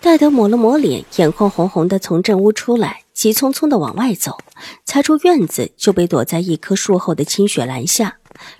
[0.00, 3.02] 戴德抹了抹脸，眼眶红红的，从正屋出来。
[3.12, 4.38] 急匆匆的往外走，
[4.84, 8.18] 才出院子就被躲在一棵树后的清雪拦下，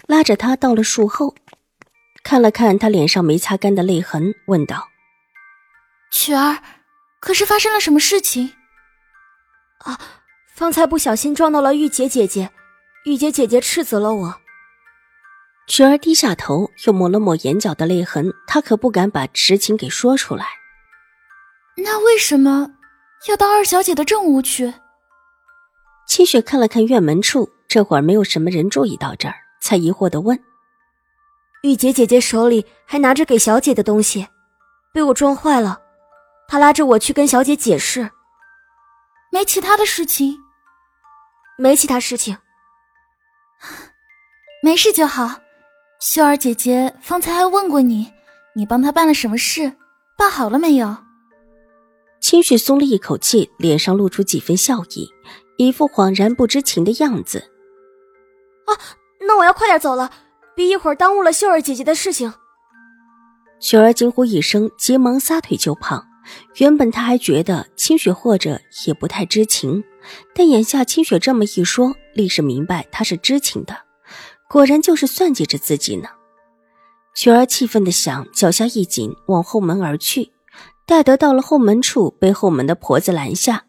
[0.08, 1.36] 拉着他到了树后，
[2.24, 4.88] 看了看他脸上没擦干的泪痕，问道
[6.10, 6.58] ：“雪儿，
[7.20, 8.54] 可是发生了什么事情
[9.86, 9.96] ？”“啊，
[10.56, 12.50] 方才不小心撞到了玉洁姐姐，
[13.04, 14.40] 玉洁姐姐斥责了我。”
[15.68, 20.46] 雪儿低下头，又抹了抹眼角的泪痕，她可不敢把实情给说出来。
[21.80, 22.70] 那为什么？
[23.28, 24.74] 要到二小姐的正屋去。
[26.06, 30.38] 清雪看了看院门处，这会儿没有什么人注意到这儿，才疑惑的问
[31.62, 34.26] ：“玉洁姐姐手里还拿着给小姐的东西，
[34.92, 35.80] 被我撞坏了。
[36.48, 38.10] 她拉着我去跟小姐解释。
[39.30, 40.38] 没其他的事情，
[41.58, 42.38] 没其他事情，
[44.62, 45.40] 没事就好。
[46.00, 48.12] 秀儿姐姐方才还问过你，
[48.54, 49.76] 你帮她办了什么事，
[50.16, 50.96] 办好了没有？”
[52.28, 55.08] 清雪松了一口气，脸上露出几分笑意，
[55.56, 57.38] 一副恍然不知情的样子。
[58.66, 58.76] 啊，
[59.20, 60.10] 那我要快点走了，
[60.54, 62.30] 别一会儿耽误了秀儿姐姐的事情。
[63.60, 66.04] 雪儿惊呼一声，急忙撒腿就跑。
[66.56, 69.82] 原本他还觉得清雪或者也不太知情，
[70.34, 73.74] 但眼下清雪这么一说，立时明白她是知情的，
[74.50, 76.10] 果然就是算计着自己呢。
[77.14, 80.30] 雪儿气愤的想，脚下一紧，往后门而去。
[80.88, 83.66] 戴德到了后门处，被后门的婆子拦下，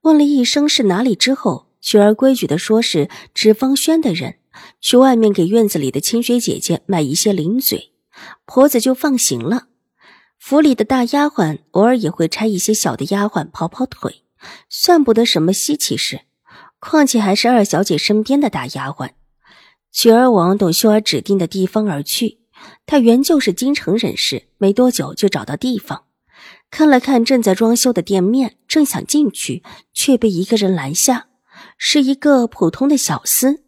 [0.00, 4.36] 问了一声是哪里之后，雪儿规矩的说是纸方轩的人，
[4.80, 7.92] 去外面给院子里的清雪姐姐买一些零嘴，
[8.46, 9.66] 婆子就放行了。
[10.38, 14.22] 府里的大丫鬟偶尔也会差一些小的丫鬟跑跑腿，
[14.70, 16.22] 算不得什么稀奇事，
[16.80, 19.10] 况且还是二小姐身边的大丫鬟。
[19.90, 22.38] 雪儿往董秀儿指定的地方而去，
[22.86, 26.04] 她原就是京城人士，没多久就找到地方。
[26.72, 29.62] 看了看正在装修的店面，正想进去，
[29.92, 31.26] 却被一个人拦下，
[31.76, 33.58] 是一个普通的小厮。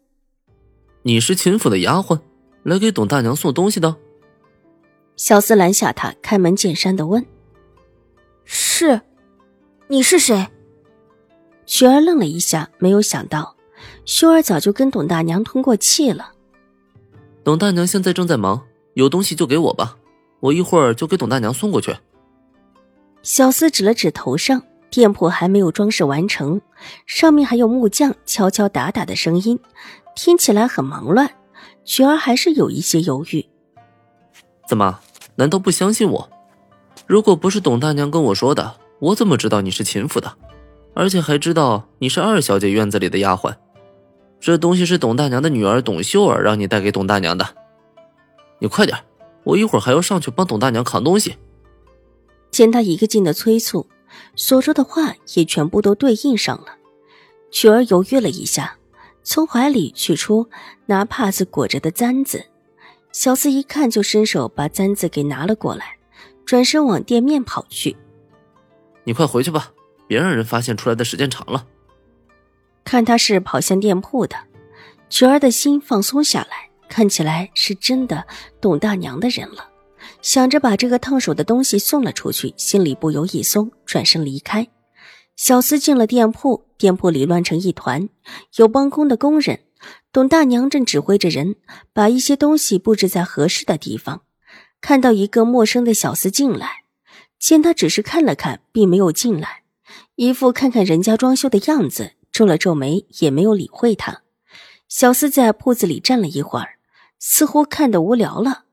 [1.03, 2.19] 你是秦府的丫鬟，
[2.63, 3.95] 来给董大娘送东西的。
[5.15, 7.23] 小厮拦下他，开门见山的问
[8.43, 8.99] ：“是，
[9.87, 10.47] 你是谁？”
[11.67, 13.55] 雪儿愣了一下，没有想到
[14.03, 16.31] 秀儿早就跟董大娘通过气了。
[17.43, 18.65] 董大娘现在正在忙，
[18.95, 19.95] 有东西就给我吧，
[20.39, 21.95] 我一会儿就给董大娘送过去。
[23.25, 26.61] 小厮指了指头上，店铺还没有装饰完成，
[27.07, 29.59] 上面还有木匠敲敲打打的声音，
[30.15, 31.31] 听起来很忙乱。
[31.83, 33.43] 雪儿还是有一些犹豫。
[34.67, 34.99] 怎么？
[35.37, 36.29] 难道不相信我？
[37.07, 40.31] 如果不是董大娘跟我说的，我怎么知道你是秦府的？
[40.93, 43.55] 而且还知道你是二小姐院子里的丫鬟。
[44.39, 47.55] 这东西是董大娘的女儿董秀儿让你带给董大娘的。
[48.59, 48.95] 你快点，
[49.43, 51.35] 我一会儿还要上去帮董大娘扛东西。
[52.55, 53.85] 见他一个劲的催促，
[54.37, 56.77] 所说的话也全部都对应上了。
[57.51, 58.77] 曲儿犹豫了一下，
[59.23, 60.49] 从怀里取出
[60.85, 62.45] 拿帕子裹着的簪子。
[63.11, 65.97] 小四一看就伸手把簪子给拿了过来，
[66.45, 67.97] 转身往店面跑去。
[69.03, 69.73] 你快回去吧，
[70.07, 71.67] 别让人发现出来的时间长了。
[72.85, 74.37] 看他是跑向店铺的，
[75.09, 78.25] 雪儿的心放松下来，看起来是真的
[78.61, 79.74] 懂大娘的人了。
[80.25, 84.67] 想着把这个烫手的东西送了出去，心里不由一松，转身离开。
[85.35, 88.09] 小厮进了店铺，店铺里乱成一团，
[88.55, 89.59] 有帮工的工人。
[90.11, 91.57] 董大娘正指挥着人
[91.93, 94.23] 把一些东西布置在合适的地方。
[94.81, 96.85] 看到一个陌生的小厮进来，
[97.37, 99.61] 见他只是看了看，并没有进来，
[100.15, 104.23] 一副看看人家装修的样子，皱了皱眉，也没有理会他。
[104.89, 106.79] 小厮在铺子里站了一会儿，
[107.19, 108.64] 似乎看得无聊了。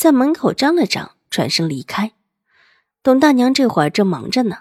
[0.00, 2.12] 在门口张了张，转身离开。
[3.02, 4.60] 董大娘这会儿正忙着呢，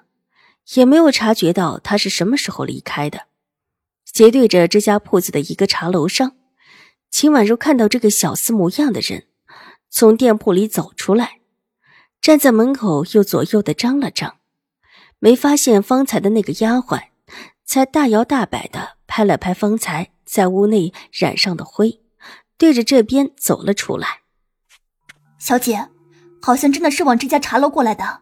[0.74, 3.28] 也没有察觉到他是什么时候离开的。
[4.04, 6.36] 斜对着这家铺子的一个茶楼上，
[7.10, 9.28] 秦婉如看到这个小厮模样的人
[9.90, 11.40] 从店铺里走出来，
[12.20, 14.40] 站在门口又左右的张了张，
[15.20, 17.02] 没发现方才的那个丫鬟，
[17.64, 22.02] 才大摇大摆的拍了拍方才在屋内染上的灰，
[22.58, 24.20] 对着这边走了出来。
[25.40, 25.88] 小姐，
[26.42, 28.20] 好像真的是往这家茶楼过来的。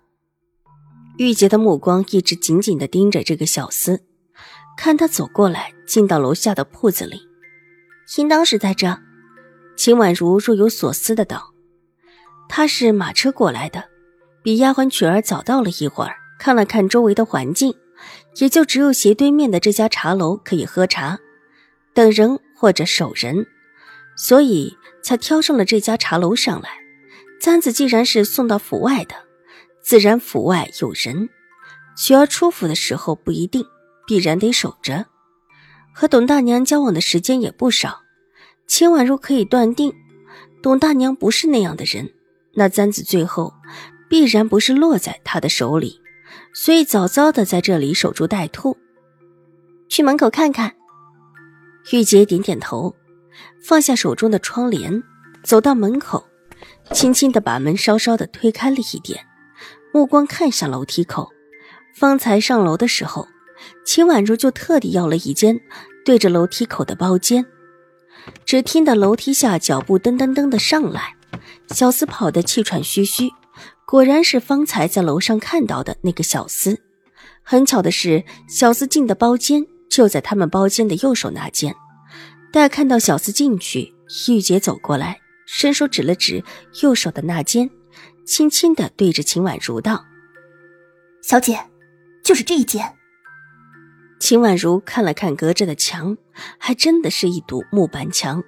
[1.17, 3.99] 玉洁的目光一直紧紧的盯着这个小厮，
[4.77, 7.19] 看他走过来，进到楼下的铺子里，
[8.17, 8.99] 应当是在这。
[9.75, 11.53] 秦婉如若有所思的道
[12.47, 13.85] ：“他是马车过来的，
[14.43, 17.73] 比丫鬟曲儿早到了一会儿，看了看周围的环境，
[18.35, 21.17] 也就只有斜对面的这家茶楼可以喝茶，
[21.95, 23.47] 等人或者守人，
[24.15, 26.69] 所以才挑上了这家茶楼上来。
[27.39, 29.15] 簪子既然是送到府外的，
[29.81, 31.29] 自然府外有人，
[31.95, 33.65] 雪儿出府的时候不一定。”
[34.07, 35.05] 必然得守着，
[35.93, 38.03] 和董大娘交往的时间也不少。
[38.65, 39.93] 秦婉如可以断定，
[40.63, 42.09] 董大娘不是那样的人。
[42.53, 43.53] 那簪子最后
[44.09, 45.99] 必然不是落在她的手里，
[46.53, 48.77] 所以早早的在这里守株待兔。
[49.89, 50.73] 去门口看看。
[51.91, 52.95] 玉洁点点头，
[53.61, 55.03] 放下手中的窗帘，
[55.43, 56.26] 走到门口，
[56.91, 59.25] 轻轻的把门稍稍的推开了一点，
[59.93, 61.29] 目光看向楼梯口。
[61.95, 63.27] 方才上楼的时候。
[63.83, 65.59] 秦婉如就特地要了一间
[66.05, 67.43] 对着楼梯口的包间，
[68.45, 71.15] 只听得楼梯下脚步噔噔噔的上来，
[71.69, 73.31] 小厮跑得气喘吁吁，
[73.87, 76.77] 果然是方才在楼上看到的那个小厮。
[77.41, 81.73] 很巧的是，小厮进的包间就在他们包间的右手那间。
[82.53, 83.95] 待看到小厮进去，
[84.29, 86.43] 玉洁走过来，伸手指了指
[86.83, 87.67] 右手的那间，
[88.25, 90.05] 轻轻的对着秦婉如道
[91.23, 91.57] ：“小姐，
[92.23, 92.93] 就是这一间。”
[94.19, 96.17] 秦婉如看了看隔着的墙，
[96.59, 98.43] 还真的是一堵木板墙，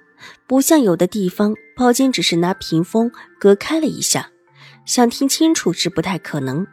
[0.46, 4.30] 不像有的地方包间只是拿屏风隔开了一下，
[4.84, 6.66] 想听清楚是不太可能。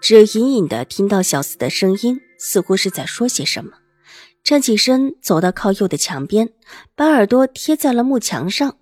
[0.00, 3.72] 只隐隐的听到小厮的声音，似乎是在说些什么。
[4.42, 6.50] 站起身，走到靠右的墙边，
[6.94, 8.76] 把耳朵贴在了木墙上，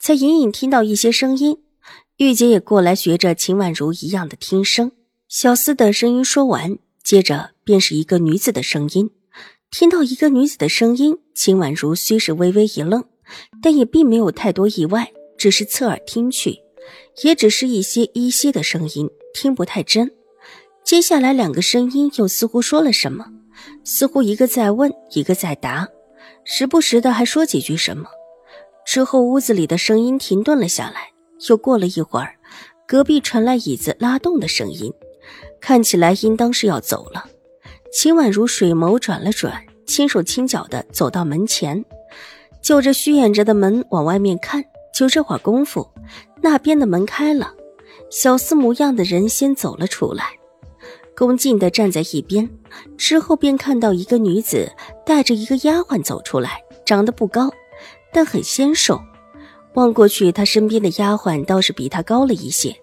[0.00, 1.58] 才隐隐听到一些声音。
[2.16, 4.92] 玉洁也过来，学着秦婉如一样的听声。
[5.28, 6.78] 小厮的声音说完。
[7.02, 9.10] 接着便是一个女子的声音，
[9.70, 13.04] 听到一个女子的声音，秦婉如虽是微微一愣，
[13.62, 16.58] 但也并没有太多意外，只是侧耳听去，
[17.24, 20.12] 也只是一些依稀的声音，听不太真。
[20.84, 23.26] 接下来两个声音又似乎说了什么，
[23.82, 25.88] 似乎一个在问，一个在答，
[26.44, 28.08] 时不时的还说几句什么。
[28.90, 31.12] 之后屋子里的声音停顿了下来，
[31.48, 32.34] 又过了一会儿，
[32.88, 34.92] 隔壁传来椅子拉动的声音。
[35.60, 37.24] 看起来应当是要走了。
[37.92, 41.84] 秦婉如水眸转了转，轻手轻脚的走到门前，
[42.60, 44.64] 就着虚掩着的门往外面看。
[44.92, 45.88] 就这会儿功夫，
[46.42, 47.54] 那边的门开了，
[48.10, 50.24] 小厮模样的人先走了出来，
[51.16, 52.50] 恭敬的站在一边。
[52.98, 54.72] 之后便看到一个女子
[55.06, 57.52] 带着一个丫鬟走出来，长得不高，
[58.12, 59.00] 但很纤瘦。
[59.74, 62.76] 望过去，她身边的丫鬟倒是比她高了一些，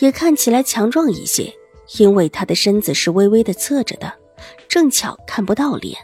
[0.00, 1.52] 也看起来强壮一些。
[1.98, 4.14] 因为他的身子是微微的侧着的，
[4.66, 5.98] 正巧看不到脸。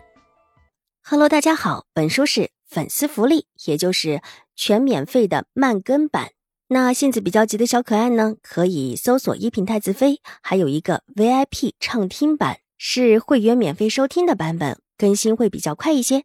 [1.02, 4.20] Hello，大家好，本书是粉丝福利，也就是
[4.54, 6.32] 全免费的慢更版。
[6.66, 16.24] 那性子比较急的小可爱呢，可以搜索一品太子妃，还有一个 VIP 畅听版，是会员免费收听的版本，更新会比较快一些。